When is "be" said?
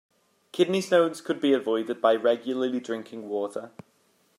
1.39-1.53